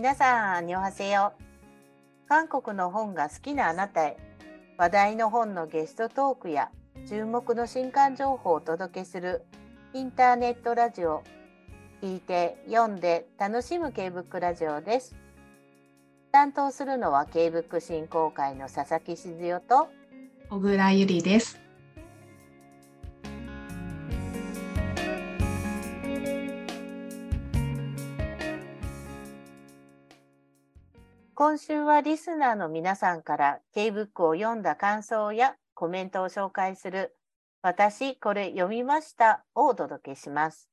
[0.00, 1.34] 皆さん、アニョハセヨ。
[2.26, 4.16] 韓国の本が好きなあなたへ、
[4.78, 6.70] 話題の本のゲストトークや
[7.06, 9.44] 注目の新刊情報をお届けする
[9.92, 11.22] インターネットラジオ、
[12.00, 15.14] 聞いて、読んで楽しむ K ブックラジオです。
[16.32, 19.90] 担当するのは K ブック振興会の佐々木静代と
[20.48, 21.69] 小倉ゆりです。
[31.40, 37.16] 今週はリスナーの皆さんから K-BOOK を読んだ感想やコメントを紹介する
[37.62, 40.68] 私これ読みましたをお届けします。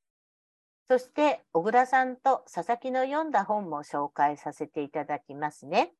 [0.90, 5.94] そして小倉さんと佐々木の読んだ本も紹介させていただきますね。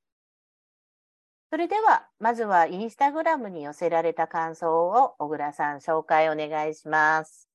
[1.51, 7.49] それではまずはインスタグラムに寄せられた感想を小倉さん紹介お願いします。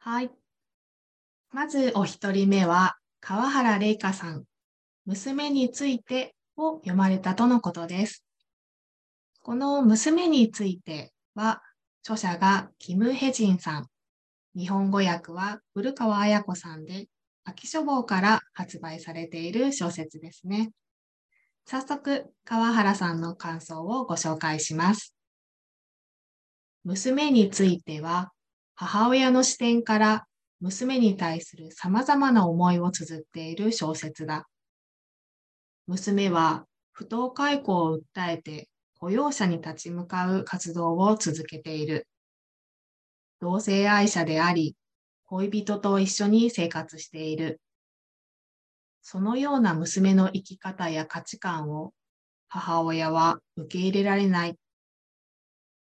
[0.00, 0.30] はい。
[1.50, 4.47] まずお一人目は川原玲香さん。
[5.08, 8.26] 娘についてを読まれたとのことです。
[9.40, 11.62] この娘については、
[12.02, 13.86] 著者がキム・ヘジンさん、
[14.54, 17.06] 日本語訳は古川彩子さんで、
[17.44, 20.72] 秋書房から発売されている小説ですね。
[21.64, 25.14] 早速、川原さんの感想をご紹介します。
[26.84, 28.30] 娘については、
[28.74, 30.26] 母親の視点から
[30.60, 34.46] 娘に対する様々な思いを綴っている小説だ。
[35.88, 42.06] 娘は不当解雇を訴えて雇用者に立ち向かう活動を続けている。
[43.40, 44.76] 同性愛者であり、
[45.24, 47.62] 恋人と一緒に生活している。
[49.00, 51.94] そのような娘の生き方や価値観を
[52.48, 54.58] 母親は受け入れられない。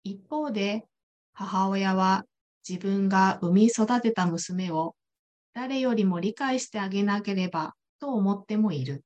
[0.05, 0.85] 一方で、
[1.33, 2.27] 母親は
[2.69, 4.97] 自分が産み育てた娘を
[5.55, 9.03] 誰よりも理解してあげなければと思ってもいる。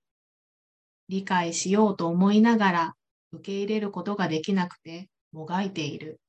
[1.08, 2.94] 理解しようと思いながら
[3.32, 6.20] 受け入れることができなくてもがいている。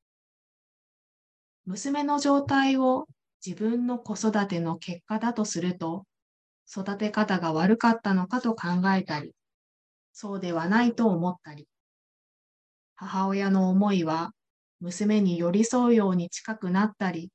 [1.66, 3.08] 娘の状態を
[3.46, 6.06] 自分の子育ての結果だとすると、
[6.70, 9.34] 育て方が悪かったのかと考えたり、
[10.14, 11.68] そうではないと思ったり、
[12.96, 14.32] 母親の思いは
[14.80, 17.32] 娘に寄り添うように近くなったり、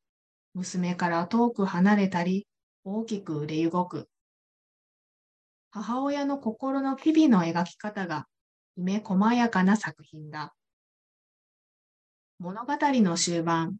[0.54, 2.46] 娘から遠く離れたり、
[2.84, 4.08] 大きく揺れ動く。
[5.70, 8.26] 母親の心の機微の描き方が
[8.74, 10.54] きめ細やかな作品だ。
[12.38, 13.76] 物語の終盤、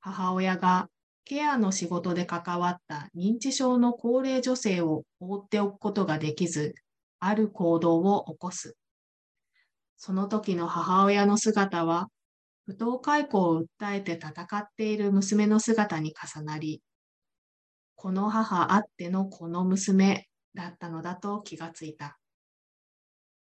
[0.00, 0.88] 母親が
[1.24, 6.74] ケアの仕事で関わった認知症の高齢女性を放っておくことができず、
[7.20, 8.76] ある行動を起こす。
[9.96, 12.08] その時の母親の姿は、
[12.66, 16.82] 不当解雇を訴えて戦っている娘の姿に重なり、
[17.94, 22.18] この母あってのこの娘だったのだと気がついた。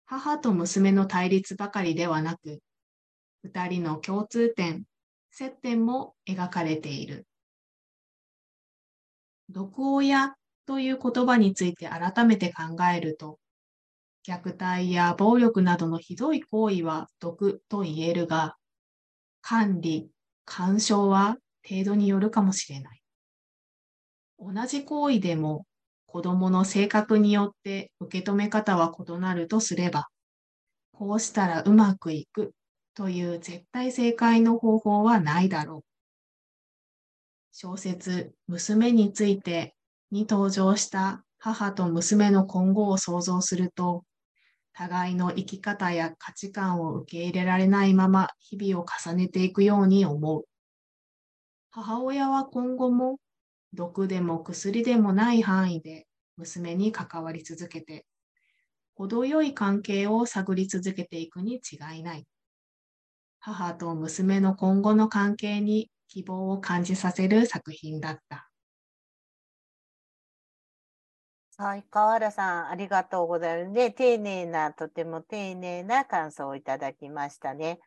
[0.06, 2.62] 母と娘の対立ばかりではなく、
[3.44, 4.86] 二人の共通点、
[5.32, 7.26] 接点も描かれている。
[9.50, 10.36] 毒親
[10.66, 13.40] という言葉について改めて考えると、
[14.28, 18.58] 虐待や暴力などのひどい行為は毒と言えるが、
[19.42, 20.10] 管理、
[20.46, 21.38] 干渉は
[21.68, 23.02] 程度によるかもしれない。
[24.38, 25.66] 同じ行為でも
[26.12, 30.10] 子供の性格によって受け止め方は異なるとすれば、
[30.92, 32.52] こうしたらうまくいく
[32.96, 35.82] という絶対正解の方法はないだろう。
[37.54, 39.74] 小説、娘について
[40.12, 44.04] に登場した母と娘の今後を想像すると、
[44.74, 50.44] 互いの生き方や価値観を受け入れられないまま日々を重ねていくように思う。
[51.70, 53.18] 母親は今後も
[53.74, 58.06] 毒でも薬でもない範囲で娘に関わり続けて、
[58.96, 62.28] 程よい関係を探り続けていくに違いない。
[63.40, 68.52] 母と娘の今後の関係に希望を感じさせる作品だった。
[71.58, 73.72] はい、川原さん、ありがとうございます。
[73.72, 77.80] ね、丁寧な、とても丁寧な感想をいただきましたね。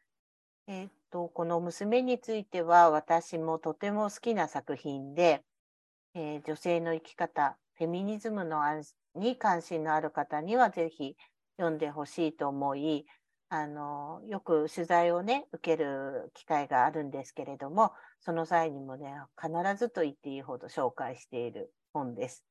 [0.69, 5.43] えっ、と、この娘については、私もとても好きな作品で、
[6.15, 8.63] えー、女性の生き方、フェミニズムの
[9.15, 11.17] に関心のある方にはぜひ
[11.59, 13.07] 読んでほしいと思い、
[13.49, 22.45] あのよく取材をね受ける機会があるんですけれどもその際にもね必ずと言っていいほど紹介している本です。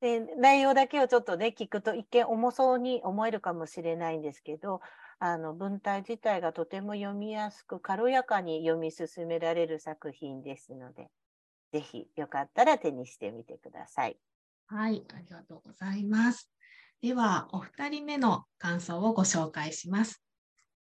[0.00, 4.80] で内容だけをちょっとね聞くと一見重そうに思えるかもしれないんですけど
[5.20, 11.08] あの文体自体がとても読みやすく軽やかに読み進められる作品ですので
[11.72, 14.16] ぜひよかったら手にしてみてください。
[14.66, 16.50] はい、ありがとうございます。
[17.00, 20.22] では、お二人目の感想をご紹介します。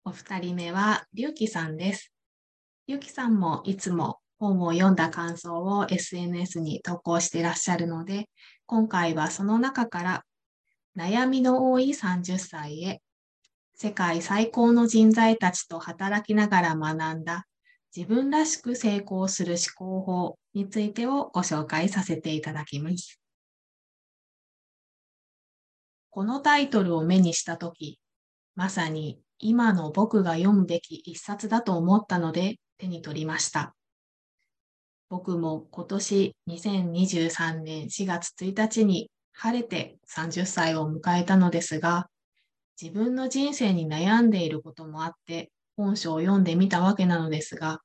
[0.05, 2.13] お二人目は、りゅうきさんです。
[2.87, 8.29] りゅうきさんもいつも本を読んだ感想を SNS に投稿していらっしゃるので、
[8.67, 10.25] 今回はその中から
[10.97, 13.01] 悩みの多い30歳へ
[13.75, 17.47] 世界最高の人材たちと働きながら学んだ
[17.97, 23.21] 自分らしく成功する思考法についてをご紹介させていただきます。
[26.11, 28.01] このタイトルを目にしたとき、
[28.57, 33.77] まさに今の僕が読むべき一冊だと思ったので手に取りました。
[35.09, 42.09] 僕も今年2023年4月1日に晴れて30歳を迎えたのですが、
[42.81, 47.81] 自分の人生に悩んでいることもあって本書を読んでみたわけなのですが、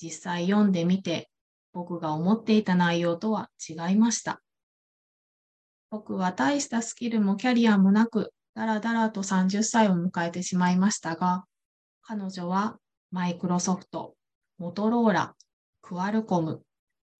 [0.00, 1.30] 実際読んでみて
[1.72, 4.40] 僕が思っていた内容とは違いました。
[5.90, 11.44] 僕は大したスキルもキャリアもなく、だらだらと30歳を迎えてしまいましたが、
[12.02, 12.78] 彼女は
[13.10, 14.14] マイクロソフト、
[14.58, 15.34] モトローラ、
[15.82, 16.62] クアルコム、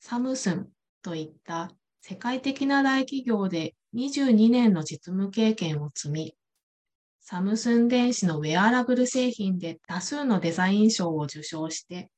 [0.01, 0.69] サムスン
[1.03, 1.71] といった
[2.01, 6.35] 世界的な大企業で22年の実務経験を積み、
[7.31, 12.11] サムスン電子のウェアラブル製品で多数のデザイン賞を受賞して、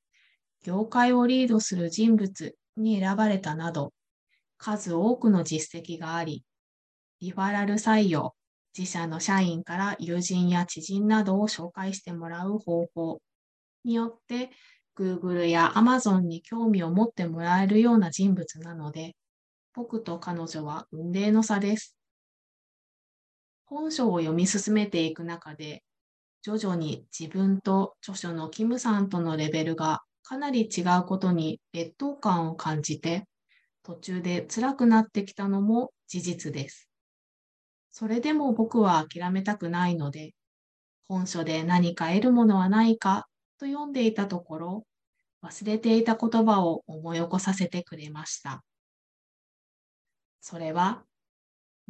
[0.62, 3.92] 業界をリードする人物に選ばれたなど、
[4.56, 6.44] 数多くの実績があり、
[7.20, 8.36] リファラル採用、
[8.78, 13.20] 自社の社員から友人や知人などを紹介してもらう方法
[13.82, 14.50] によって、
[14.96, 19.16] Google や Amazon に興味を持ってもらえるような人物なので、
[19.74, 21.96] 僕と彼女は運命の差です。
[23.70, 25.84] 本書を読み進めていく中で、
[26.42, 33.26] 徐々に自分と著書のキムさんとのレベルがかなり違うことに劣等感を感じて、
[33.84, 36.90] 途中で辛くなってきたのも事実です。
[37.92, 40.34] それでも僕は諦めたくないので、
[41.06, 43.28] 本書で何か得るものはないか
[43.58, 44.86] と読んでいたところ、
[45.44, 48.64] 忘れていた言葉を思い起こさせてくれました。
[50.40, 51.04] それは、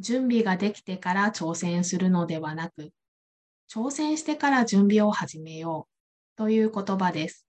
[0.01, 2.91] 準備ができてから挑戦するのではなく、
[3.71, 5.87] 挑戦してから準備を始めよ
[6.35, 7.47] うという言葉です。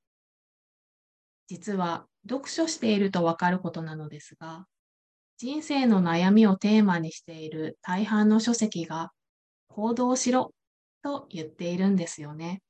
[1.48, 4.66] 実は読書しているとわかることなのですが、
[5.38, 9.12] 人生の悩みをテーマにしている大半の書籍が
[9.68, 10.52] 行動しろ
[11.02, 12.62] と言っているんですよね。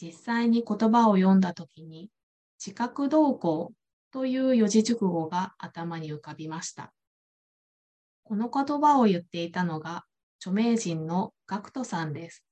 [0.00, 2.08] 実際に言葉を読んだときに、
[2.58, 3.72] 知覚動向
[4.10, 6.92] という四字熟語が頭に浮かびました。
[8.30, 10.04] この言葉を言っていたのが
[10.38, 12.44] 著名人のガクトさんです。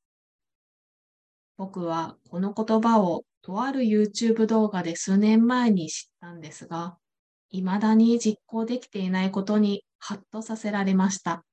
[1.57, 6.99] 僕はこの言葉をとある YouTube 動画で数年前に知ったんですが、
[7.51, 11.45] 未だに実行できていないことにハッとさせられました。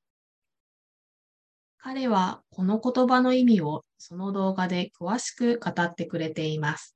[1.77, 6.95] 彼はこの言葉の意味をその動画で詳しく語ってくれています。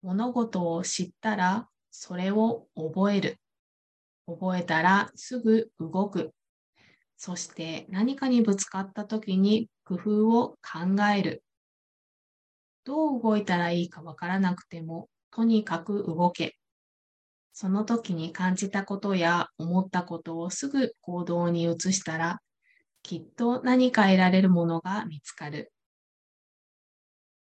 [0.00, 3.36] 物事を知ったらそれを覚える。
[4.26, 6.32] 覚えたらすぐ動く。
[7.16, 11.42] そして何かにぶつかった時に工夫を考える。
[12.84, 16.56] どう動いたらいいかわからなくても、とにかく動け。
[17.52, 22.40] その時に感じたことや思ったことをすぐ行動に移したら、
[23.02, 25.72] きっと何か得られるものが見つかる。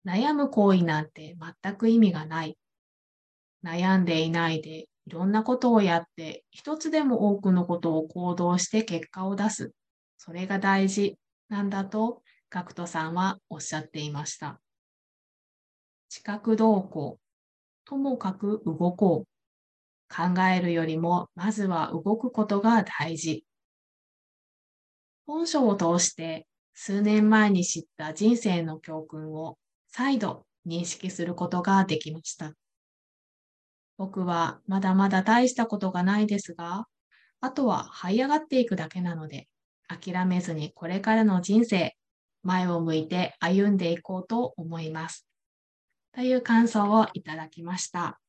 [0.05, 2.57] 悩む行為なんて全く意味がない。
[3.63, 9.74] 悩んでいないでいろんなことをやって、一つでも多くのことを行動して結果を出す。
[10.18, 14.62] それが大事なんだと、ガクトさんはおっしゃっていました。
[16.08, 17.20] 知覚動向、
[17.84, 19.27] ともかく動こう。
[20.13, 23.46] 考えるよりも、まずは動くことが大事。
[25.25, 29.58] 本書を通して数年前に知った人生の教訓を
[29.89, 32.53] 再度認識することができました。
[34.01, 36.88] 僕はまだまだ大したことがないですが、
[37.39, 39.48] あとは這い上がっていくだけなので、
[39.88, 41.96] 諦めずにこれからの人生、
[42.41, 45.27] 前を向いて歩んでいこうと思います。
[46.15, 48.20] という感想をいただきました。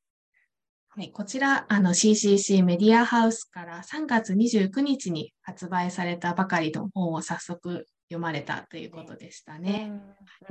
[0.89, 9.91] はい、こちら、あの CCC メディアハウスから3月29日に発売されたばかりの本を早速読まれたということでしたね。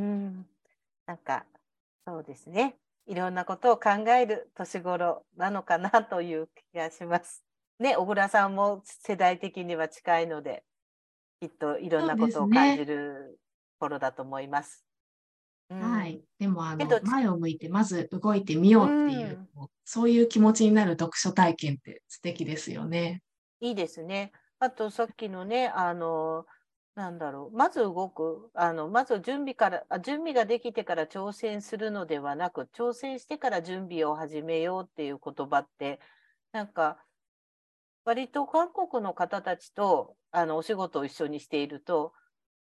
[0.00, 0.46] うん、うん、
[1.06, 1.46] なんか、
[2.04, 2.74] そうですね。
[3.06, 7.44] いろんなことを考える年頃なのかなという気がします。
[7.78, 10.64] ね、小倉さんも世代的には近いので、
[11.40, 13.38] きっといろんなことを感じる
[13.78, 14.84] 頃だと思います。
[15.68, 16.22] はい。
[16.38, 23.20] でも、あの、前を向いて、まず動いてみようっていう、うんそういう気持ちになる読書体験って素敵ですよね。
[23.60, 24.32] いいですね。
[24.58, 26.46] あとさっきのね、あの、
[26.94, 36.00] なんだろう、まず動く、あの、まず準備からあ、準備ができてから挑戦するのではなく、挑戦してから準備を始めようっていう言葉って、
[36.52, 37.02] なんか、
[38.04, 42.12] 割と韓国の方たちとあのお仕事を一緒にしていると、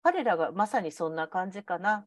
[0.02, 2.06] 彼らがまさにそんな感じかな。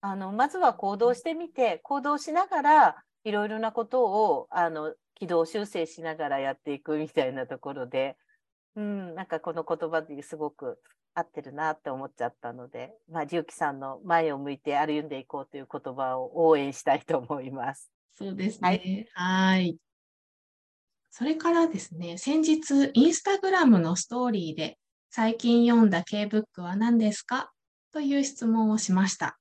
[0.00, 8.16] あのまずは行動してみて、行動しながらいろいろなことをあの軌道修正しながらやっていくみたいなところで、
[8.76, 10.78] うん、なんかこの言葉ですごく
[11.14, 17.90] 合ってるなって思っちゃったので、まあ、龍樹さんの前を向いて歩んでいこうという言葉を応援したいと思います。
[18.16, 19.06] そうですね。
[19.14, 19.76] はい。
[21.10, 24.78] それからですね、先日、インスタグラムのストーリーで、
[25.10, 27.52] 最近読んだ K-BOOK は何ですか？
[27.92, 29.38] という質問をしました。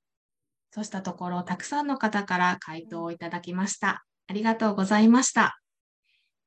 [0.72, 4.04] そうしたところ、たくさんの方から回答をいただきました。
[4.28, 5.58] ありがとうございました。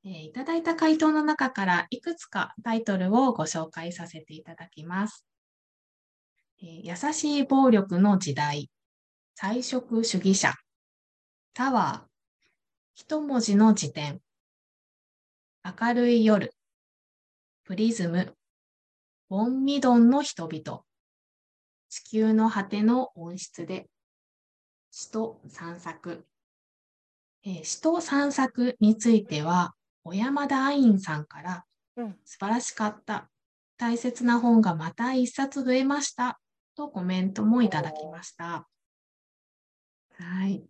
[0.06, 5.26] え、いただいた回答の中からいくつかタイトルをご紹介させていただきます。
[6.62, 8.70] え、優しい暴力の時代、
[9.34, 10.52] 菜食主義者、
[11.54, 12.08] タワー、
[12.94, 14.20] 一文字の辞典、
[15.64, 16.52] 明るい夜、
[17.64, 18.36] プリズム、
[19.30, 20.82] ボンミドンの人々、
[21.88, 23.88] 地球の果ての温室で、
[24.90, 26.26] 詩と散策。
[27.42, 31.64] え、詩と散策については、小山田愛院さんから、
[31.96, 33.30] うん、素晴らしかった。
[33.76, 36.40] 大切な本がまた一冊増えました。
[36.76, 38.68] とコメントもいただきました。
[40.18, 40.64] はい。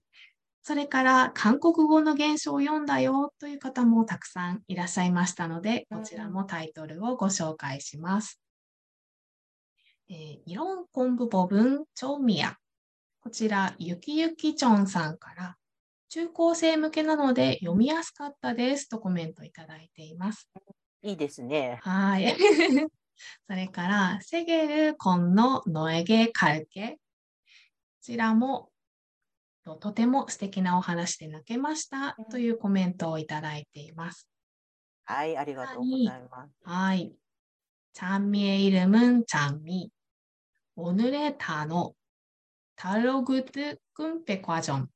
[0.62, 8.41] それから韓国語の現象を読んだよという方もたくさんいらっしゃいましたので、こちらもタイトルをご紹介します。
[10.09, 12.57] えー、イロンコンブボブンチョウミヤ。
[13.21, 15.57] こちら、ゆきゆきちょんさんから、
[16.14, 20.49] 中高生向けなので読みやすかったですとコメントいただいています。
[21.02, 21.80] いいですね。
[21.83, 22.37] はい。
[23.49, 26.90] それから、セゲルコンのノエゲカルケ。
[26.92, 26.99] こ
[28.00, 28.71] ちらも
[29.80, 34.28] とても素敵なお話で泣けましたというコメントをいただいています。
[35.06, 36.54] はい、ありがとうございます。
[36.62, 37.12] はい。
[37.92, 39.90] チャンミエイルムンチャンミ。
[40.76, 41.97] オヌレタの
[42.76, 44.93] タログトゥクンペクジョン。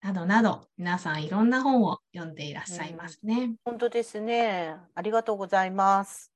[0.00, 3.34] などなど、皆さんいろんな本を読んでいらっしゃいますね。
[3.34, 4.76] うん、本当ですね。
[4.94, 6.32] ありがとうございます。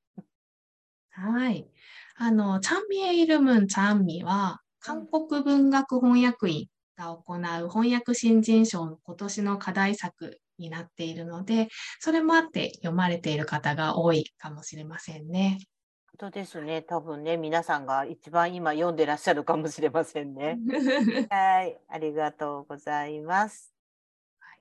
[1.10, 1.68] はい。
[2.16, 11.68] あの、チャンミエイルムンチャンミは、韓国文学翻訳員が行う翻訳新人賞の今年の課題作になっているので、
[12.00, 15.58] それもあって読まれている方が多いかもしれませんね。
[16.18, 16.82] 本当ですね。
[16.82, 20.58] 多分ね、皆さんが一番今読んでらっしゃるかもしれませんね。
[21.30, 23.74] はい、ありがとうございます。
[24.38, 24.54] は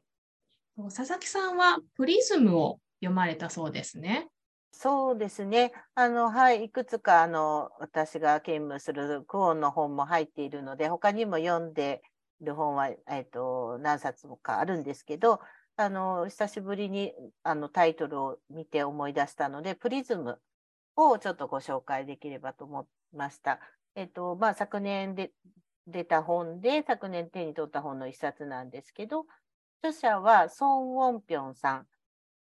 [0.87, 4.29] い、佐々木さんはプリズムを読まれたそうですね。
[4.71, 5.73] そうですね。
[5.95, 12.01] あの、はい、いくつか、あの、私が兼務するクオンの本も入っているので、他にも読んで
[12.41, 15.39] る本は、えーと、何冊もかあるんですけど
[15.77, 20.39] あの久しぶりにあのタイトルを見て思い出したのでプリズム
[20.95, 23.59] をちょっとご紹介できればと思いました。
[23.95, 25.31] えっ、とまあ、昨年で
[25.87, 29.25] 出た本で昨年手に取った本の一冊なんですけど
[29.83, 31.87] 著者はソン・ウォンピョンさん、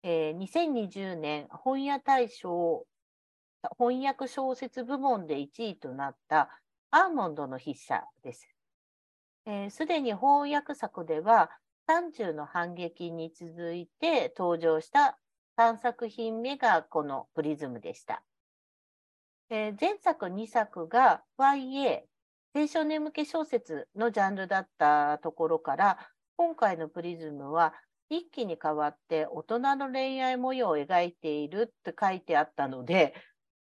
[0.04, 2.86] えー、2020年本屋大賞
[3.78, 6.50] 翻訳小説部門で1位となった
[6.90, 8.42] アーモンドの筆者です。
[8.42, 8.48] す、
[9.46, 11.52] えー、で、に翻訳作では
[11.88, 15.18] 30の反撃に続いて登場した
[15.58, 18.24] 3作品目がこのプリズムでした。
[19.54, 22.04] えー、前作2作が YA
[22.56, 25.98] 青少年向け小説のジャンルだったところから
[26.38, 27.74] 今回のプリズムは
[28.10, 33.14] 一気に変わって大人の恋愛模様を描いているって書いてあったので、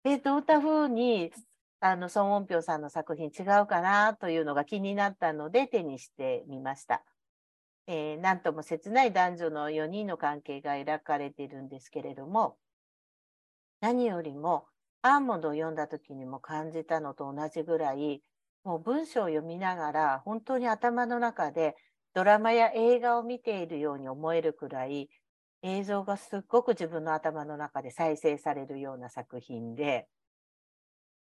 [0.04, 1.32] えどういった風に
[1.80, 7.04] あの孫音平さんの作品違うかなというのが気になったので手にしてみました。
[7.86, 12.56] えー、なんとも切ない男女の4人の関係が描かれているんですけれども
[13.82, 14.66] 何よりも
[15.06, 18.22] アーモンドを読んだ時にも感じたのと同じぐらい
[18.64, 21.76] もう文章を読みながら本当に頭の中で
[22.14, 25.10] ドラマや映画を見ているように思えるくらい
[25.62, 30.06] 映像がすっごく自分の頭の中で再生されるような作品で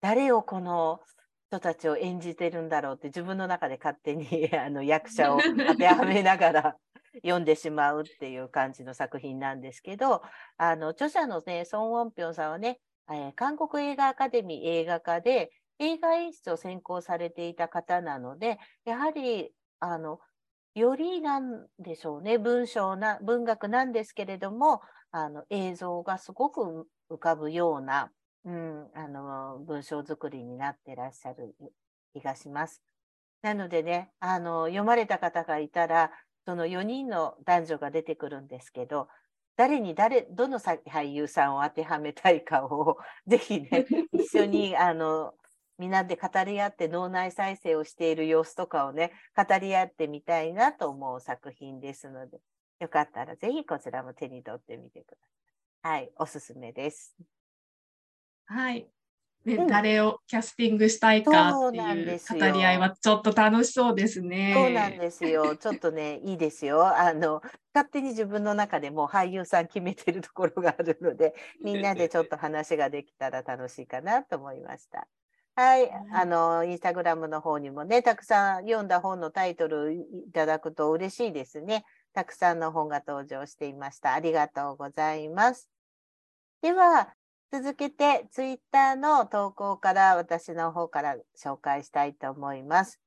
[0.03, 1.01] 誰をこの
[1.49, 6.77] 人たちを演じてるんだろうって自分の中で勝手に あの役者を当てはめながら
[7.25, 10.23] 読んでしまうっていう感じの作品なんですけど
[10.59, 12.79] あの著者のねソン・ウォンピョンさんはね、
[13.11, 20.21] えー、韓国映画アカデミー映画科で映画演出を専攻されていた方なのでやはりあの、
[20.77, 24.81] よりなんでしょうね、文章な、文学なんですけれども、
[25.11, 28.13] あの、映像がすごく浮かぶような、
[28.45, 31.57] うん、あの、文章作りになってらっしゃる
[32.15, 32.81] 気がします。
[33.43, 36.13] なのでね、あの、読まれた方がいたら、
[36.47, 39.09] その4人の男女が出てくるんですけど、
[39.57, 43.69] 誰に誰、どの俳優さんを当てはめたいかを、ぜひね、
[44.13, 45.35] 一緒に、あの、
[45.79, 52.41] みんなで語り合って脳内再生をしている様子とかをね、語り合ってみたいなと思う作品ですので、
[52.81, 55.17] よかったらぜひこちらも手に取ってみてくだ
[55.83, 56.01] さい。
[56.03, 57.17] はい、おすすめです。
[58.47, 58.89] はい。
[59.45, 64.53] ね、うん、誰をキャスティングしたいかっていう語り合いはちょっと楽しそうですね。
[64.55, 65.57] そうなんですよ。
[65.57, 66.87] ちょっとね、いいですよ。
[66.87, 67.43] あの、
[67.75, 75.07] 勝手に自分の中でも俳優さん決めてるところがあるので、みんなでちょっと話ができたら楽しいかなと思いました。
[75.55, 81.85] はい、あの、インスタグラムの方にもね、たくさん読んだ本のタイトルいただくと嬉しいですね。
[82.15, 84.15] たくさんの本が登場していました。
[84.15, 85.69] ありがとうございます。
[86.63, 87.13] では、
[87.53, 92.99] 続けて、ツイッターの投稿から私の方から紹介したいと思います。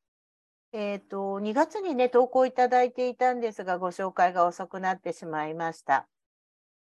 [0.71, 6.07] えっ、ー、と、2月にね、投稿いただいていたんですが、ご紹介が遅くなってしまいました。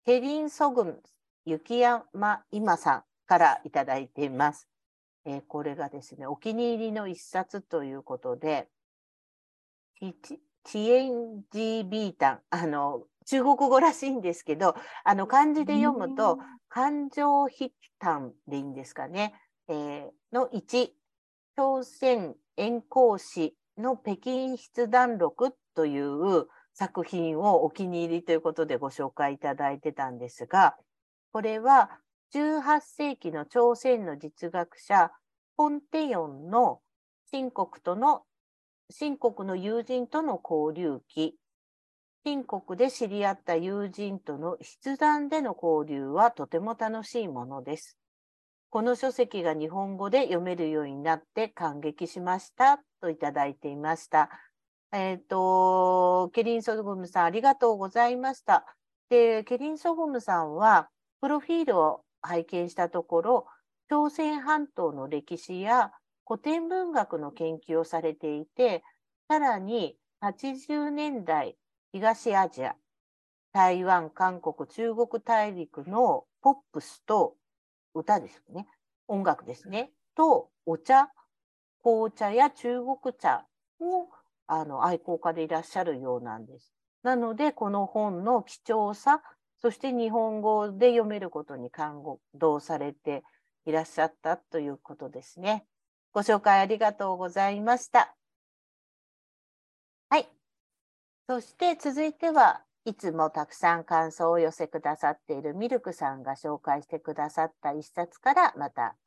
[0.07, 0.99] ケリン・ソグン、
[1.45, 2.03] 雪山
[2.49, 4.67] 今さんからいただいています。
[5.25, 8.69] えー、これがですね、お気に入りの一冊ということで、
[10.63, 19.33] チエンジービータン、あの、中国語らしいんですけど、あの、漢字で読むと、感情筆端でいいんですかね。
[19.67, 20.89] えー、の1、
[21.55, 30.75] 朝鮮遠行史の北京筆談録という作品をお気に入りということでご紹介いただいてたんですが、
[31.31, 31.89] これは
[32.33, 35.11] 18世紀の朝鮮の実学者、
[35.57, 36.79] ポンテヨンの
[37.29, 38.23] 新国との、
[38.89, 41.35] 新国の友人との交流記
[42.23, 47.97] 新国で知り合った友人との筆談での交流はとても楽しいものです。
[48.69, 54.29] この書籍が日本語で読めるようになって感激しましたといただいていました。
[54.91, 58.65] えっ、ー、と、ケリン・ソグムさんありがとうございました。
[59.09, 60.89] で、ケリン・ソグムさんは、
[61.21, 63.47] プロフィールを拝見したところ、
[63.89, 65.91] 朝鮮半島の歴史や
[66.27, 68.83] 古典文学の研究をされていて、
[69.27, 71.57] さらに80年代
[71.93, 72.75] 東アジア、
[73.51, 77.35] 台湾、韓国、中国大陸のポップスと
[77.93, 78.65] 歌ですね。
[79.07, 79.91] 音楽ですね。
[80.15, 81.09] と、お茶、
[81.83, 83.45] 紅茶や中国茶
[83.81, 84.07] を
[84.47, 86.73] あの愛好家でいらっしゃるようなんです。
[87.03, 89.21] なので、この本の貴重さ、
[89.57, 92.03] そして日本語で読めることに感
[92.35, 93.23] 動されて
[93.65, 95.65] いらっしゃったということですね。
[96.13, 98.15] ご紹介ありがとうございました。
[100.09, 100.27] はい。
[101.31, 108.97] そして続いてはいつもたくさん感想を寄せくださっているミルクさんが紹介してくださった一冊からまた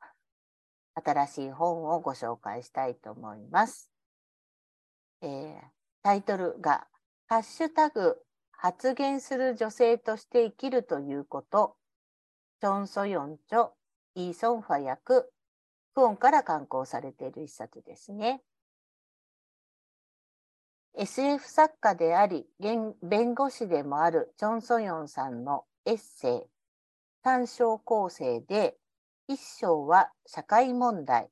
[0.95, 3.91] 新しい本をご紹介したいと思います。
[5.21, 5.53] えー、
[6.01, 6.87] タイトルが
[7.27, 8.17] ハッシュタグ
[8.49, 11.75] 発言する女性として生きるということ、
[12.59, 13.69] チョン・ソヨンチョ、
[14.15, 15.29] イソンファ役、
[15.93, 18.41] クオンから刊行されている一冊ですね。
[20.97, 22.47] SF 作家であり、
[23.01, 26.41] 弁護士でもあるチョン・ソヨンさんのエッセイ、
[27.25, 28.77] 3章構成で、
[29.29, 31.29] 1章は社会問題、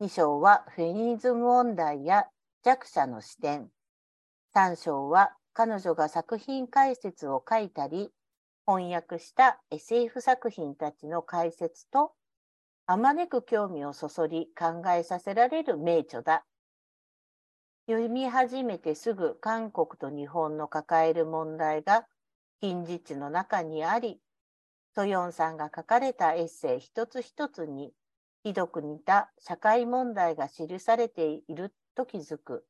[0.00, 2.26] 2章はフェミニズム問題や
[2.64, 3.68] 弱者の視点、
[4.56, 8.10] 3章は彼女が作品解説を書いたり、
[8.66, 12.12] 翻訳した SF 作品たちの解説と、
[12.86, 16.44] あまねく興味をそそり考えさせられる名著だ。
[17.90, 22.06] 読み始めてすぐ韓国と日本の抱える問題が
[22.60, 24.20] 近似値の中にあり、
[24.94, 27.94] ソヨンさんが書かれたエッセイ一つ一つに
[28.44, 32.66] ひどく似た社会問題が記されていると気づく。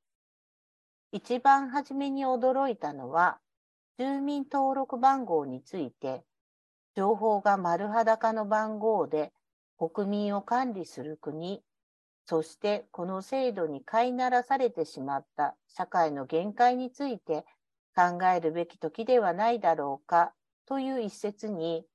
[1.11, 3.39] 一番初めに驚いたのは、
[3.99, 6.23] 住民登録番号について、
[6.95, 9.33] 情報が丸裸の番号で
[9.79, 11.61] 国民を管理する国
[12.29, 17.47] そしてこの制度に飼いならされてしまった社会の限界について
[17.97, 20.35] 考えるべき時ではないだろうか
[20.67, 21.87] という一節に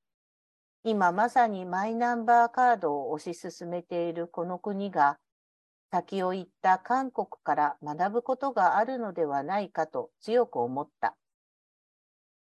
[0.83, 5.19] 今まさにマイナンバーカードを推し進めているこの国が
[5.91, 11.15] 先を行った韓国から学ぶことがあるのではないかと強く思った。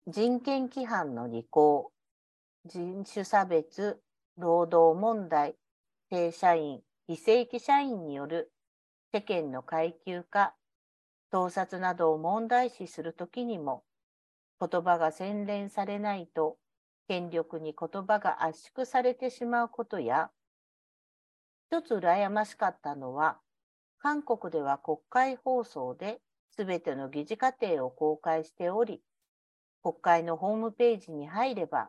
[0.08, 1.92] 人権規範の履行、
[2.64, 4.00] 人種差別、
[4.36, 5.54] 労働問題、
[6.10, 8.50] 正社員、非正規社員による
[9.12, 10.56] 世間の階級化、
[11.30, 13.84] 盗撮などを問題視するときにも、
[14.60, 16.58] 言葉が洗練されないと、
[17.06, 20.30] 権力に言葉が圧縮されてしまうことや、
[21.70, 23.38] 一つ羨ましかったのは、
[23.98, 29.00] 韓国では国会放送ですべての議事過程を公開しており、
[29.80, 31.88] 国会のホームページに入れば、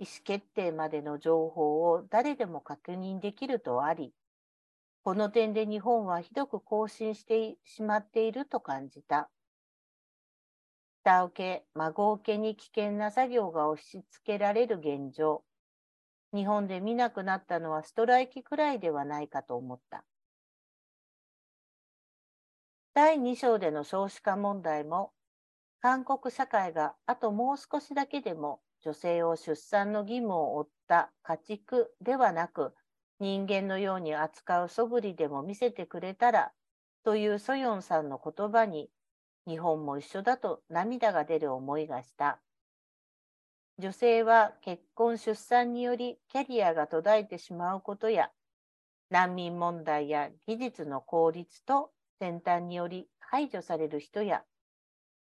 [0.00, 4.12] 意思決定までの情報を誰でも確認できるとあり、
[5.02, 9.30] この点で日本はひどく更新してしまっていると感じた。
[11.02, 15.42] 下請け、孫請けに危険な作業が押し付けられる現状。
[16.34, 20.04] 日本で見なくなったのはストライキくらいではないかと思った。
[22.92, 25.12] 第2章での少子化問題も、
[25.80, 32.74] 韓国社会があともう少しだけでも女性を出産の義務を負った家畜ではなく、
[33.20, 36.52] 人間のように扱う素振りでも見せてくれたら
[37.04, 38.90] というソヨンさんの言葉に
[39.46, 42.40] 日本も一緒だと涙が出る思いがした。
[43.78, 48.30] 女性は結婚出産によりキャリアが途絶えてしまうことや
[49.08, 54.42] 難民問題や技術の効率と先端により排除される人や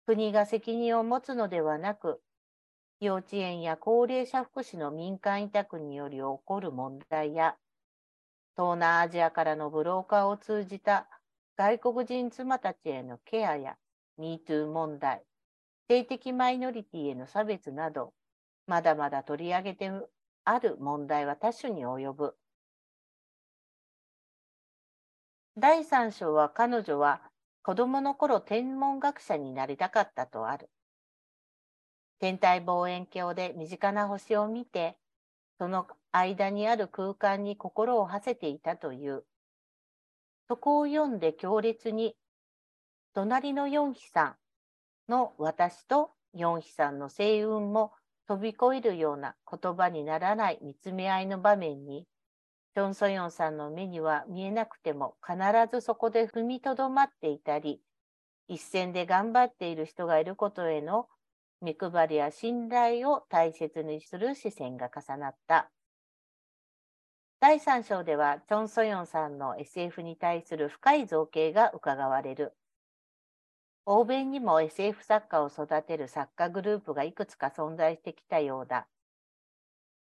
[0.06, 2.20] 国が責任を持つのではなく
[3.00, 7.56] 幼稚園や高齢者福祉の民間委託により起こる問題や
[8.56, 11.06] 東南アジアからのブローカーを通じた
[11.58, 13.76] 外国人妻たちへのケアや
[14.18, 15.22] MeToo 問題、
[15.88, 18.14] 性的マイノリティへの差別など、
[18.66, 19.90] まだまだ取り上げて
[20.44, 22.34] ある問題は多種に及ぶ。
[25.58, 27.20] 第3章は彼女は
[27.62, 30.70] 子供の頃天文学者になりたかったとある。
[32.20, 34.96] 天体望遠鏡で身近な星を見て、
[35.58, 39.24] その間にある空間に心を馳せていたという。
[40.48, 42.16] そこを読んで強烈に、
[43.14, 44.36] 隣のヨンヒさ
[45.08, 47.92] んの私とヨンヒさんの星雲も
[48.28, 52.06] 飛び越えるような言葉にならない見つめ合いの場面に、
[52.74, 55.38] チョン・ソヨンさんの目には見えなくても必
[55.72, 57.80] ずそこで踏みとどまっていたり、
[58.48, 61.08] 一線で頑張っている人がいることへの
[61.60, 65.70] 目配りや信頼を大切にする視線が重なった。
[67.40, 72.56] 第3章では、チョン・ソヨンさんの SF に対する深い造形が伺われる。
[73.84, 78.88] 欧米にも SF 作家を育てる作家グループがいくつか存在してきたようだ。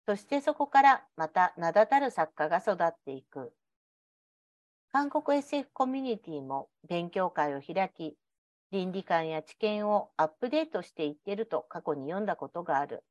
[0.06, 3.52] そしてそこからまた名だたる作家が育っていく。
[4.90, 8.16] 韓国 SF コミュニティも勉強会を開き、
[8.76, 13.04] 倫理観や知見をアップデートしていってると過去に読んだことがある。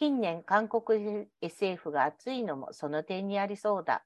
[0.00, 4.04] 近年、韓国 SF が熱いのもその点にありそうだ。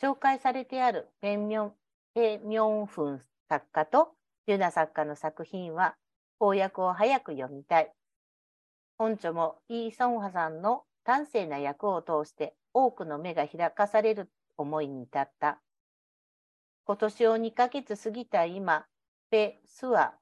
[0.00, 1.72] 紹介されてあるペンミョン、
[2.14, 4.12] ペミョンフン作家と
[4.46, 5.96] ユナ作家の作品は
[6.38, 7.92] 翻訳を早く読みたい。
[8.96, 15.60] 本著もイ・ソンハさんの端正な役を通して多くの目が開かされる思いに至った。
[16.88, 18.86] 今年を2ヶ月過ぎた今、
[19.28, 20.14] ペ・スは、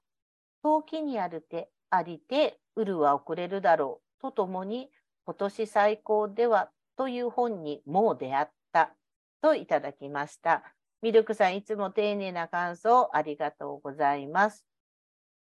[0.64, 4.90] 陶器にあるてありて、ウルは遅れるだろうとともに、
[5.26, 8.92] 今年最高ではという本にもう出会った
[9.40, 10.64] といただきました。
[11.02, 14.66] ミルクさん、いつも丁寧な感想ありがとうございます。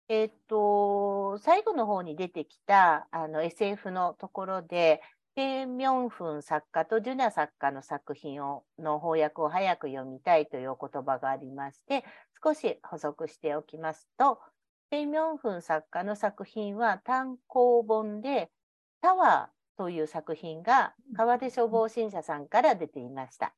[0.08, 5.02] えっと、最後の方に出てきたあの SF のところで、
[5.34, 12.04] ペ・ミョンフン作家とジュナ作家の作品をの翻訳を早く読みたいというお言葉がありまして、
[12.44, 14.40] 少し補足しておきますと、
[14.90, 18.52] ペ・ミョンフン作家の作品は単行本で、
[19.02, 23.54] タワーという作品が川出消防新社さんから出ていました。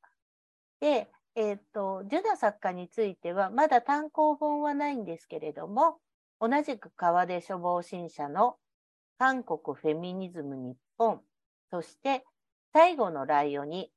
[0.80, 5.98] で、えっ、ー、と、ジュナ作家については、まだ単行本はないんですけれども、
[6.40, 8.56] 同じく川出処方新社の
[9.18, 11.20] 韓国フェミニズム日本
[11.74, 12.22] そして
[12.72, 13.90] 最後のライオに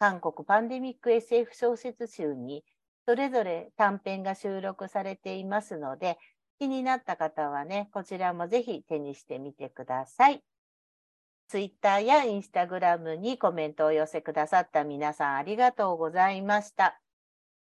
[0.00, 2.64] 韓国パンデミック SF 小説集に
[3.06, 6.18] それぞれ短編が収録されていますので
[6.58, 10.42] 気になった方はねこちらもぜひ手にしてみてください。
[11.46, 17.00] Twitter や Instagram にコメントを寄せくださった皆さんありがとうございました。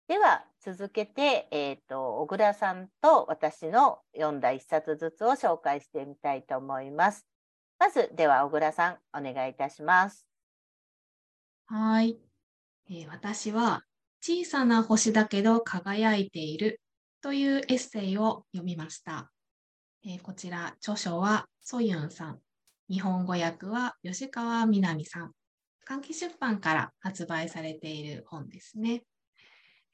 [0.09, 7.25] では続けて、えーと、小倉さんと私の読んだ一冊ずつを紹介してみたいと思います。
[7.85, 10.27] まず、では小倉さん、お願いいたします。
[11.67, 12.17] はい、
[12.89, 13.83] えー、私は、
[14.23, 16.81] 小さな星だけど輝いている
[17.21, 19.31] というエッセイを読みました。
[20.03, 22.39] えー、こちら、著書はソユンさん、
[22.89, 25.33] 日本語訳は吉川みなみさん、
[25.87, 29.03] 換気出版から発売されている本ですね。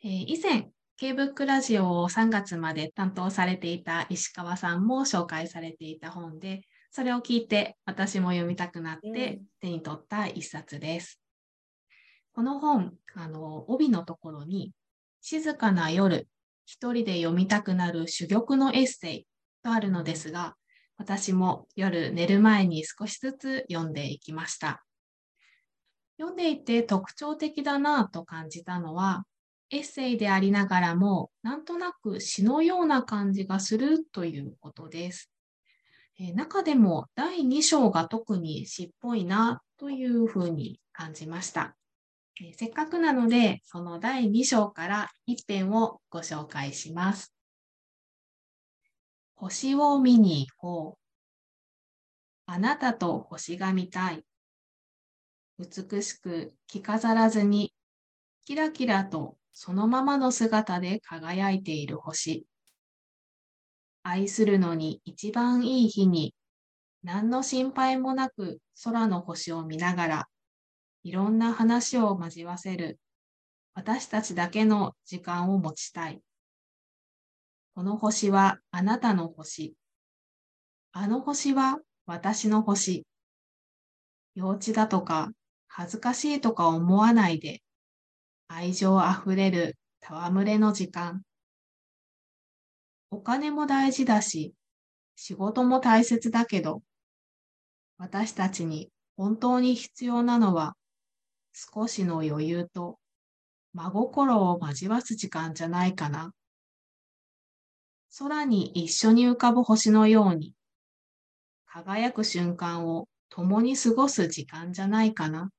[0.05, 11.21] えー、以前、K-BOOK ラジオを3月まで担当されていた石川さんも紹介されていた本で、それを聞いて私も読みたくなって手に取った一冊です。
[12.33, 14.73] この本、あの、帯のところに、
[15.21, 16.29] 静かな夜、
[16.65, 19.27] 一人で読みたくなる珠玉のエッセイ
[19.63, 20.57] とあるのですが、
[20.97, 24.85] 私も夜寝る前に少しずつ読んでいきました。
[26.19, 29.25] 読んでいて特徴的だなと感じたのは、
[29.71, 35.31] エッセイでありながらも、なんとなく詩のような感じがするということです。
[36.23, 41.75] え中でも第2章が特に詩っぽいなというふうに感じました。
[42.43, 47.33] えせっかくなので、その第2章から一編をご紹介します。
[49.35, 51.01] 星を見に行こう。
[52.45, 54.23] あなたと星が見たい。
[55.59, 57.73] 美しく着飾らずに、
[58.45, 62.47] キラキラとそのままの姿で輝いている星。
[64.03, 66.35] 愛するのに一番いい日に、
[67.03, 70.29] 何の心配もなく空の星を見ながら、
[71.03, 72.99] いろんな話を交わせる、
[73.75, 76.21] 私たちだけの時間を持ちたい。
[77.75, 79.75] この星はあなたの星。
[80.93, 83.07] あの星は私の星。
[84.35, 85.31] 幼稚だとか
[85.69, 87.63] 恥ずかしいとか思わないで、
[88.49, 91.23] 愛情あふれる戯れの時間。
[93.11, 94.55] お金も大事だし、
[95.17, 96.83] 仕事も大切だけど、
[97.99, 100.77] 私たちに本当に必要なのは、
[101.53, 102.99] 少しの余裕と
[103.75, 106.33] 真心を交わす時間じゃないかな。
[108.19, 110.55] 空に一緒に浮かぶ星のように、
[111.67, 115.51] 輝く瞬間を共に過ごす時間じゃないかな。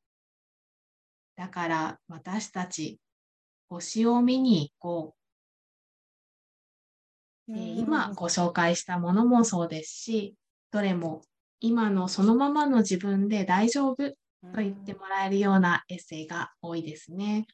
[1.36, 3.00] だから私たち、
[3.70, 5.21] 星を見に行こう。
[7.48, 10.36] 今ご紹介したものもそうですし、
[10.72, 11.22] どれも
[11.60, 14.16] 今のそのままの自分で大丈夫と
[14.58, 17.46] 言ってもらえるようなエッセイが多いですね。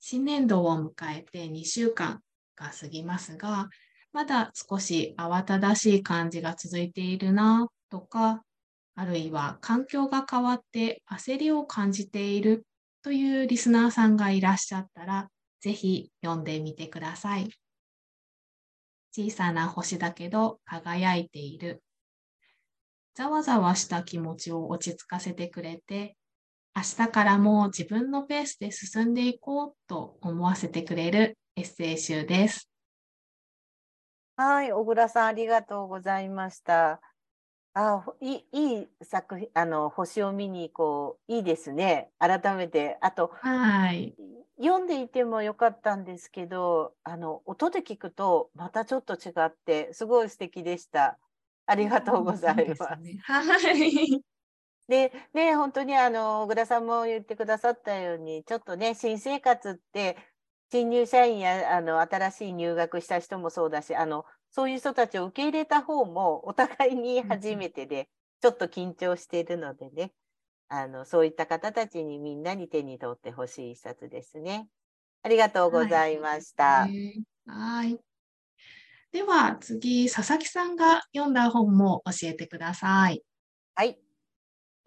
[0.00, 2.20] 新年度を迎えて2週間
[2.54, 3.68] が過ぎますが、
[4.12, 8.42] まだ少し慌ただしい感じが続いているなとか、
[8.94, 12.66] あるいは環境が変わって焦りを感じている
[13.02, 15.28] というリスナーさんがいらっしゃったら、
[15.60, 17.50] ぜひ読んでみてください。
[19.16, 21.82] 小さな星だけど輝いている。
[23.14, 26.18] ざわざわした気持ちを落ち着かせてくれて、
[26.74, 32.68] 明日からも自分のペースで進んでいこうと思わせてくれるエッセイ集です。
[34.36, 37.00] はい、小倉さんありがとうございました。
[37.78, 41.32] あいいい作品、あの、星を見に行こう。
[41.32, 42.10] いいですね。
[42.18, 42.96] 改めて。
[43.02, 44.14] あと、はい。
[44.58, 51.18] 読んでいてもよかったんですけど、あの、音で聞くとまたちょっと違って、すごい素敵でした。
[51.66, 52.76] ありがとうございます。
[52.76, 54.24] すね、はい。
[54.88, 60.16] で、ね、本当にあの、小倉さんも言ってくださったように、ちょっとね、新生活って、
[60.72, 64.24] 新入社員やあの新しい入学した人もそうだし、あの
[64.56, 68.08] そういう人たちを受け入れた方もお互いに初めてで、
[68.40, 70.12] ちょっと緊張しているのでね、
[70.70, 74.66] あのそういった方たちにみんなに手に取ってほしい一冊ですね。
[75.22, 76.88] ありがとうございました。
[77.46, 77.98] はい。
[79.12, 83.22] では次、佐々木さんが読んだ本も教えてください。
[83.74, 83.98] はい。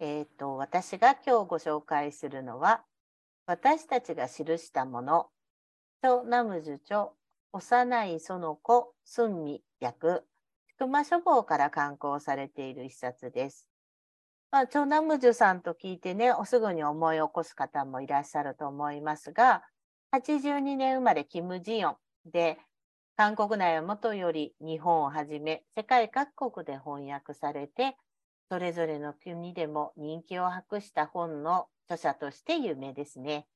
[0.00, 2.82] えっ、ー、と、私が今日ご紹介するのは、
[3.46, 5.28] 私たちが記したもの、
[6.02, 7.10] チナムジュチョ
[7.52, 10.24] 幼い園子、寸美役、
[10.68, 13.66] 菊間書房から刊行されている一冊です。
[14.52, 19.64] まあ、長男無樹さんと聞いてね、おすぐに思い起こす方もいらっしゃると思いますが、
[20.12, 22.58] 82年生まれキム・ジヨンで、
[23.16, 27.96] 韓国内はもとより日本をはじめ世界各国で翻訳されて、
[28.48, 33.46] それぞれの国でも人気を博した本の著者として有名ですね。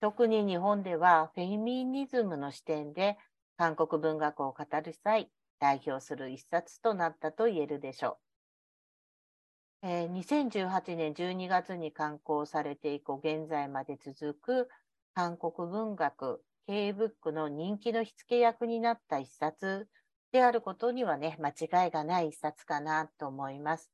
[0.00, 3.16] 特に日本ではフェミニズムの視点で
[3.56, 8.18] 韓国文学を語る際、代表する一冊となったと言えるでしょ
[9.82, 9.88] う。
[9.88, 14.68] えー、2018年12月に刊行されて以降、現在まで続く
[15.14, 19.88] 韓国文学、K ブックの人気の火付け役になった一冊
[20.30, 23.90] であることにはね、間違いがない一冊かなと思います。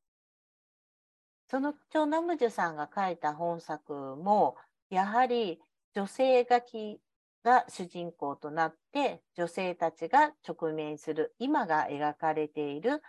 [1.48, 4.56] そのチョ・ナムジュさんが書いた本作も、
[4.90, 5.60] やはり
[5.94, 7.00] 女性書き
[7.44, 13.00] が主人公となって女性たちが直面する今が描かれている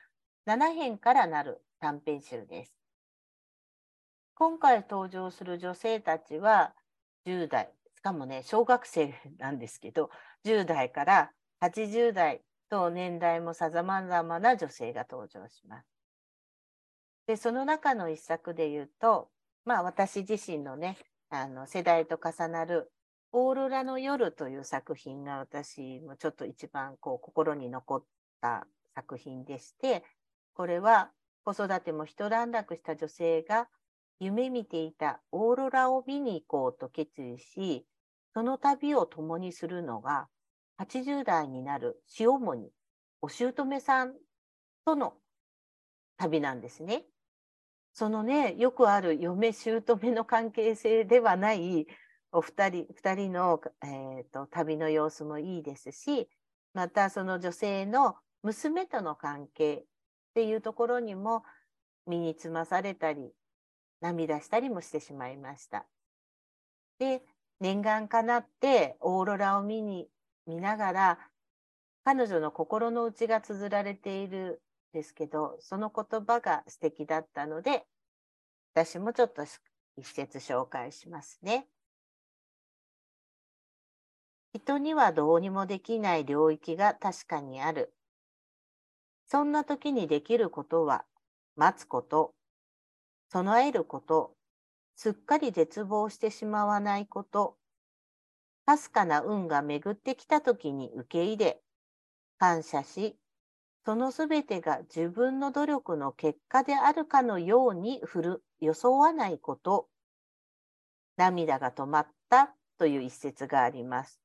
[0.46, 2.76] 7編からなる短編集です。
[4.36, 6.74] 今回登場する女性たちは
[7.26, 10.12] 10代しかもね小学生なんですけど
[10.46, 15.88] 10代から80代と年代もさまざまな女性が登場します。
[17.26, 19.30] でその中の一作で言うと
[19.64, 20.98] まあ私自身のね
[21.30, 22.92] あの世代と重なる
[23.32, 28.04] 「オーロラの夜」という作品が私もちょっと一番こう心に残っ
[28.42, 30.04] た作品でして
[30.54, 31.12] これは
[31.44, 33.70] 子育ても一段落した女性が
[34.20, 37.86] 夢見ていたオーロラを見に行こうと決意し
[38.34, 40.28] その旅を共にするのが
[40.80, 42.72] 80代になる塩もに
[43.22, 44.16] お姑さん
[44.86, 45.14] との
[46.18, 47.06] 旅なんですね。
[47.96, 51.88] そのねよくある嫁姑の関係性ではない
[52.34, 56.28] お二人二人の、えーと、旅の様子もいいですし
[56.74, 59.84] またその女性の娘との関係っ
[60.36, 61.44] ていうところにも
[62.06, 63.32] 身につまされたり
[64.02, 65.86] 涙したりもしてしまいました。
[67.00, 67.22] で
[67.62, 70.10] 念願かなってオーロラを見に
[70.46, 71.20] 見ながら
[72.04, 74.62] 彼女の心の内が綴られている
[74.96, 77.86] ですけど、その言葉が素敵だったので、
[78.74, 79.44] 私もちょっと
[79.98, 81.68] 一節紹介しますね。
[84.54, 87.94] 人にはどうにもできない領域が確かにある。
[89.28, 91.04] そんな時にできることは、
[91.58, 92.34] 待つこと、
[93.34, 94.32] 備えること、
[94.96, 97.58] すっかり絶望してしまわないこと、
[98.66, 101.62] かすかな運が巡ってきた時に受け入れ、
[102.40, 103.18] 感謝し、
[103.86, 109.88] そのすべてが自分の努力の結果であるかのように振る装わないこと、
[111.18, 114.20] 涙が止まったという一節があります。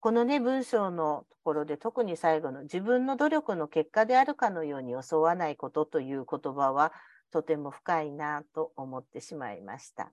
[0.00, 6.92] このね、文章のところで特に最後の自分の努力の結果であるかのように装わないことという言葉は
[7.30, 10.12] とても深いなと思ってしまいました。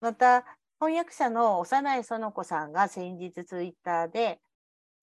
[0.00, 0.44] また、
[0.78, 4.40] 翻訳者の幼い園子さんが先日ツイッターで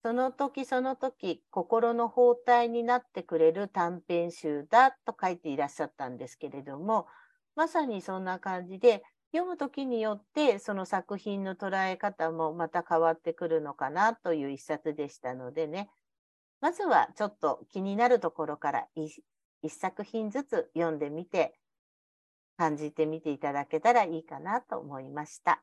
[0.02, 7.06] その時その時心の包帯になってくれる短編集だと書いていらっしゃったんですけれども
[7.54, 15.88] まさにそんな感じで読む時によってその作品の捉え方もまた変わってくるのかなという一冊でしたのでね
[16.60, 21.54] まずはちょっと気になるところから一作品ずつ読んでみて
[22.56, 25.62] 感じてみていただけたらいいかなと思いました。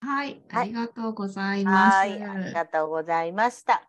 [0.00, 1.96] はい、ありがとうございます。
[1.96, 3.88] はい、ありがとうございました。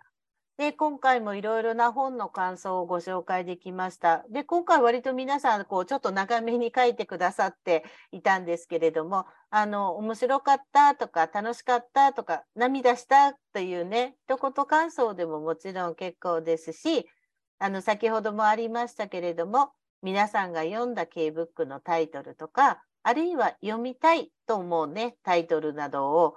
[0.57, 4.25] で、今回もいろいろな本の感想をご紹介できました。
[4.31, 17.07] で、今回割と皆さん、こう、ちょっと長めに書いてくださっていたんですけれども、あの、面白かったとか、楽しかったとか、涙したというね、一言感想でももちろん結構ですし、
[17.59, 26.35] あの、先ほどもありましたけれども、皆さんが読んだ K ブックのタイトルとか、あるいは読みたいと思うね、タイトルなどを、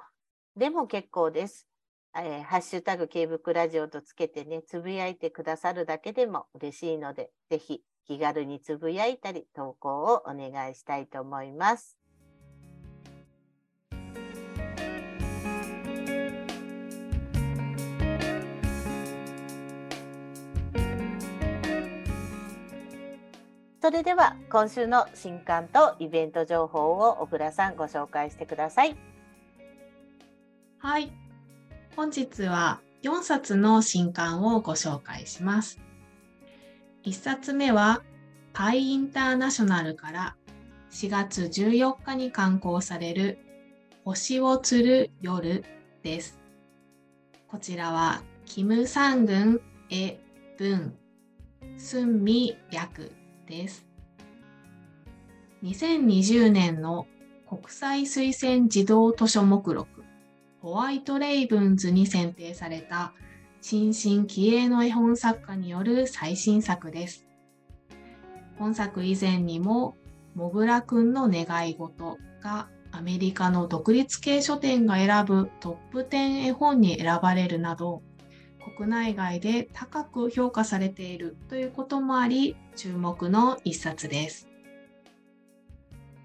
[0.54, 1.66] でも結構です。
[2.14, 11.99] えー、ハッシュタグ K ブクラジオとつけてね、つぶやいてくださるだけでも嬉しいので、ぜひ気軽につぶやいたり、投稿をお願いしたいと思います。
[23.80, 28.94] それでは今週の新刊とイベント情報を小倉さんご紹介してください。
[30.78, 31.10] はい。
[31.96, 35.80] 本日は4冊の新刊をご紹介します。
[37.04, 38.02] 1冊目は
[38.52, 40.36] パイインターナショナルから
[40.90, 43.38] 4月14日に刊行される
[44.04, 45.64] 星を釣る夜
[46.02, 46.38] です。
[47.48, 50.18] こちらはキム・サングン・エ・
[50.58, 50.94] ブン・
[51.78, 53.12] スンミ略
[53.50, 53.84] です。
[55.62, 57.06] 2020年の
[57.46, 60.04] 国際推薦児童図書目録
[60.62, 63.12] ホワイトレイブンズに選定された
[63.62, 67.26] 新進気鋭の絵本作家による最新作です。
[68.58, 69.96] 本作以前にも、
[70.34, 78.02] もぐらくんの願い事がアメリカの独立系書店が選ぶトップ10絵本に選ばれるなど、
[78.60, 84.48] 国内外で高く評価されているということもあり、注目の一冊です。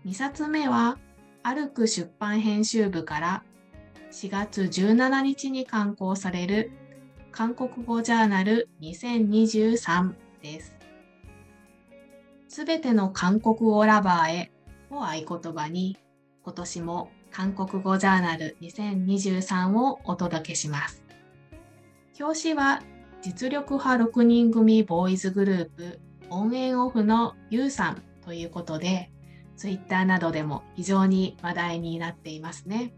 [0.06, 0.98] 2冊目は、
[1.42, 3.44] 歩く出版編集部から
[4.12, 6.72] 4月17日に刊行される
[7.32, 10.76] 韓国語ジャーナル2023です。
[12.48, 14.52] すべての韓国語ラバーへ
[14.90, 15.98] を合言葉に、
[16.44, 21.05] 今年も韓国語ジャーナル2023をお届けします。
[22.18, 22.82] 表紙は
[23.22, 26.00] 実力派6人組ボーイズグループ
[26.30, 29.12] オンエンオフのユウさんということで
[29.58, 32.94] Twitter などでも非常に話題になっていますね。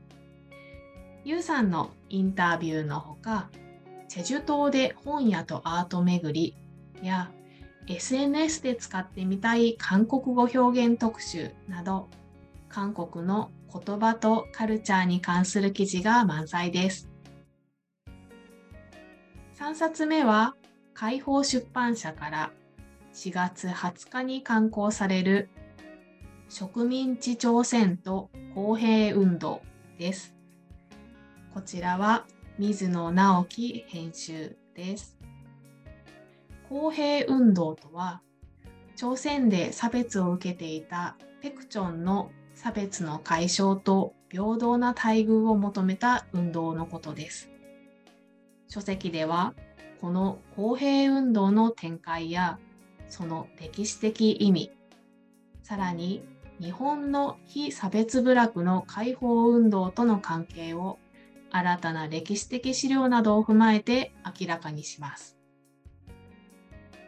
[1.26, 3.50] ユウさんのインタビューのほか、
[4.08, 6.56] チェジュ島で本屋とアート巡り
[7.02, 7.32] や
[7.88, 12.08] SNS で使ってみたい韓国語表現特集など
[12.70, 17.10] 韓国の言葉とカルチャーに関する記事が満載です。
[19.60, 20.56] 3冊目は
[20.94, 22.52] 解放出版社から
[23.16, 25.50] 4月20日に刊行される
[26.48, 29.64] 植民地朝鮮と公平運動
[29.98, 30.36] です。
[31.56, 32.28] こちらは
[32.60, 35.18] 水野直樹編集です。
[36.70, 38.22] 公平運動とは
[38.96, 47.50] 朝鮮で差別を受けていたペクチョンの差別の解消と平等な待遇を求めた運動のことです。
[48.68, 49.54] 書籍では
[50.02, 52.60] この公平運動の展開や
[53.10, 54.72] その歴史的意味、
[55.64, 56.24] さらに
[56.60, 61.00] 日本の非差別部落の解放運動との関係を
[61.52, 65.38] 新たな歴史的資料などを踏まえて明らかにします。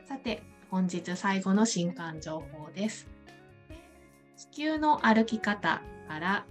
[0.07, 3.07] さて、本日最後の新刊情報です。
[4.37, 6.45] 地球の歩き方から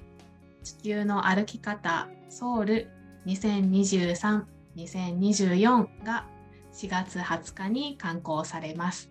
[0.62, 2.90] 地球の歩き方ソウル
[3.26, 4.44] 2023
[4.79, 6.26] 2024が
[6.72, 9.11] 4月20日に刊行されます。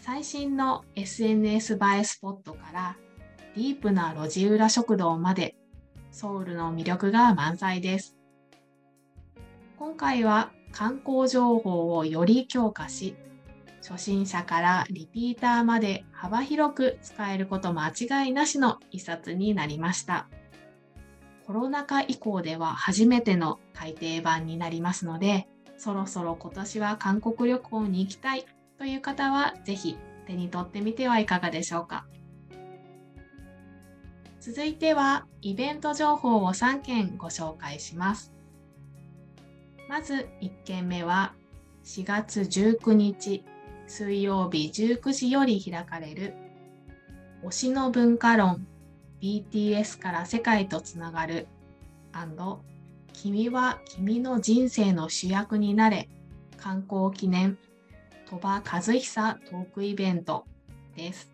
[0.00, 2.96] 最新の SNS 映えスポットから
[3.54, 5.56] ディープな路地裏食堂まで
[6.10, 8.16] ソウルの魅力が満載です。
[9.78, 13.16] 今回は観光情報をより強化し、
[13.86, 20.28] 初心者からリピーターまで幅広く使えること間違いなしの一冊になりました。
[21.46, 25.46] コロナ禍以降では初めての改訂版になりますので、
[25.78, 28.44] そろそろ今年は韓国旅行に行きたい
[28.78, 32.04] という方は、ぜひ手に取ってみてはいかがでしょうか。
[34.40, 38.32] 続いてはイベント情報を3件ご紹介します。
[39.88, 41.32] まず1件目は
[41.84, 43.44] 4月19日
[43.86, 46.34] 水曜日19時より開かれる
[47.44, 48.66] 推しの文化論
[49.26, 51.48] BTS から世界とつながる。
[53.12, 56.08] 君は君の人生の主役になれ。
[56.56, 57.58] 観光記念。
[58.30, 60.44] 鳥羽和久トークイベント。
[60.94, 61.32] です。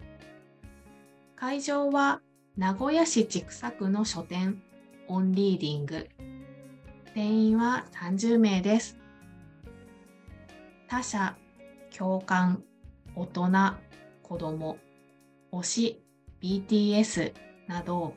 [1.37, 2.23] 会場は
[2.57, 4.63] 名古屋市千種区の書店。
[5.09, 6.09] オンリーディング。
[7.13, 8.97] 定員は30名です。
[10.89, 11.37] 他者
[11.95, 12.63] 共感。
[13.15, 13.51] 大人
[14.23, 14.79] 子供。
[15.53, 16.03] 推し
[16.41, 18.15] BTS など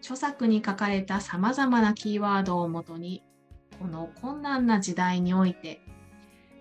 [0.00, 3.22] 著作に書かれたさまざまなキーワードをもとに
[3.80, 5.80] この困難な時代において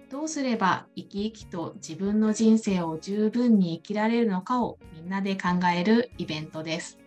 [0.09, 6.99] どうすれば生き生きと自分の人生を十分に生きられるのかをみんなで考えるイベントです。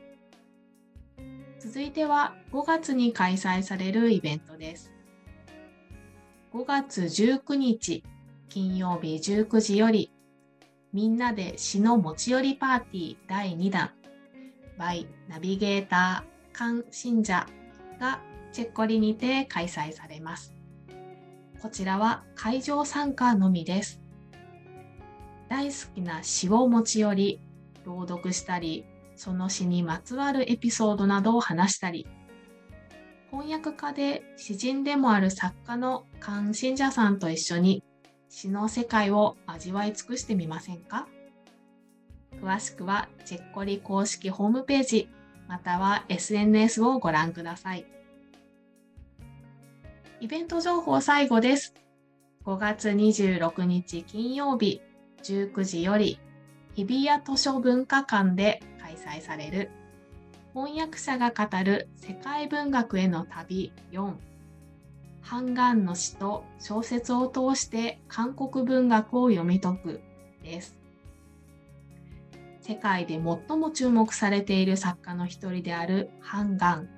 [1.58, 4.92] 続いては5月に開催されるイベントです。
[6.52, 8.02] 5月19日
[8.48, 10.10] 金曜日19時より
[10.92, 13.90] みんなで詩の持ち寄りパーティー第2弾
[14.78, 17.46] by ナビゲーター関信者
[18.00, 18.20] が
[18.52, 20.54] チェッコリにて開催されます。
[21.60, 24.00] こちらは会場参加のみです。
[25.48, 27.40] 大好きな詩を持ち寄り
[27.84, 28.84] 朗読したり
[29.16, 32.06] その詩にまつわるエピソードなどを話したり、
[33.30, 37.82] 翻訳家で詩人でもある作家の関信者さんと一緒に
[38.28, 41.08] 詩の世界を味わい尽くしてみませんか？
[42.40, 45.08] 詳しくはチェッコリ公式ホームページ
[45.48, 47.86] または SNS をご覧ください。
[50.20, 51.74] イベント情報最後です。
[52.44, 54.80] 5月26日金曜日
[55.22, 56.18] 19時より
[56.74, 59.70] 日比谷図書文化館で開催される
[60.54, 64.14] 翻訳者が語る世界文学への旅4
[65.20, 70.00] ハンガンの詩と小説を通して韓国文学を読み解く
[70.42, 70.77] です。
[72.68, 76.90] 世界で最も注目されている作家の一人であるハンガン。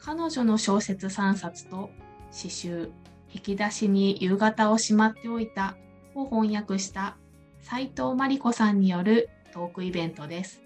[0.00, 1.90] 彼女の小説3冊と
[2.32, 2.90] 詩集、
[3.32, 5.76] 引き出しに夕方をしまっておいた
[6.16, 7.16] を翻訳した
[7.60, 10.64] 斉藤真理子さんによるトークイベントです。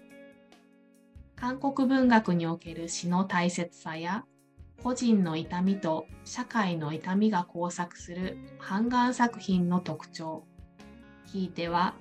[1.35, 4.25] 韓国文学における詩の大切さや
[4.81, 10.43] 個人の痛みと社会の痛みが交錯する半眼作品の特徴
[11.27, 11.93] ひいては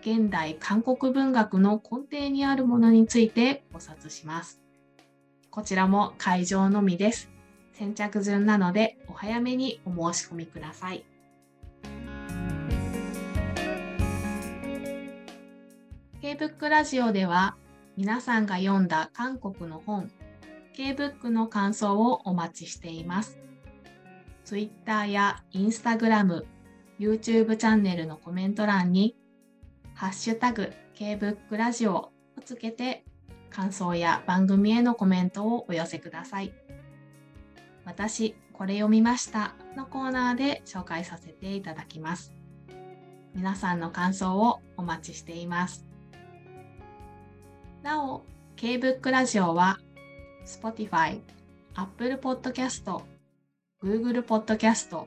[0.00, 4.60] 現代韓国文学の根底にあるものについて考察します。
[5.50, 7.30] こちらも会場のみです。
[7.72, 11.04] 先着順なのでお早めにお申し込みください。
[16.22, 17.56] K-BOOK ラジオでは
[17.96, 20.10] 皆さんが読んだ韓国の本
[20.74, 23.38] K-BOOK の感想をお待ちしています。
[24.44, 26.44] Twitter や Instagram、
[26.98, 29.14] YouTube チャンネルのコメント欄に
[30.00, 33.04] ハッシュタグ K-BOOK ラジオをつけて
[33.50, 36.54] 感想や番組へのコメントをお寄せください。
[37.84, 42.32] 私、これ読みましたのコーナーで紹介させていただきます。
[43.34, 45.84] 皆さんの感想をお待ちしています。
[47.82, 48.24] なお、
[48.56, 49.80] K-BOOK ラジオは
[50.46, 51.20] Spotify、
[51.74, 53.02] Apple Podcast、
[53.82, 55.06] Google Podcast、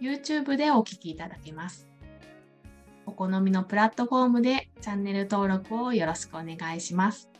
[0.00, 1.87] YouTube でお聴きいただけます。
[3.08, 7.30] お好みのプラットフォームでチャンネル登録をよろしくお願いします。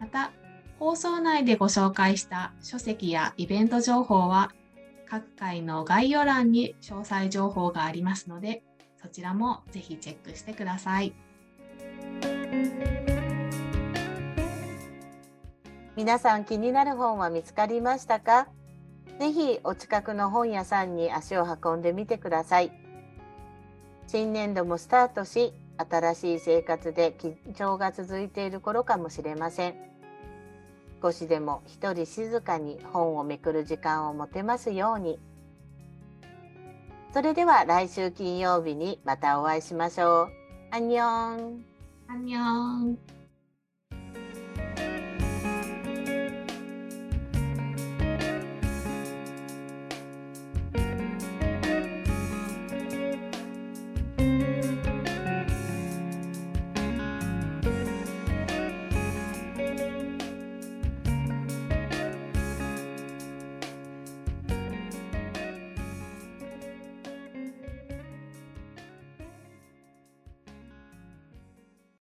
[0.00, 0.32] また、
[0.78, 4.50] 放送内でご紹介した書籍やイベント情報は
[5.06, 8.62] 各回の概要欄に詳細情報がありますので
[9.00, 11.14] そちらもぜひチェックしてください。
[15.96, 18.48] 皆さん気になる本は見つかりましたか？
[19.20, 22.72] ぜひお近くの本屋さんに足を運んでみてください。
[24.06, 29.74] 新年度もスタートし、新しい生活で緊張が続いている頃かもしれません。
[31.02, 35.18] 少しでも一人静かに本をめくる時間を持てますように。
[37.12, 40.28] それでは来週金曜日にまたお会いしましょう。
[40.70, 41.64] アンニョン。
[42.08, 43.13] アンニョン。